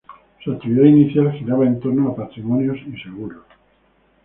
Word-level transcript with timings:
Su 0.43 0.53
actividad 0.53 0.85
inicial 0.87 1.31
giraba 1.33 1.63
en 1.63 1.79
torno 1.79 2.09
a 2.09 2.15
patrimonios 2.15 2.79
y 2.91 2.99
seguros. 3.03 3.43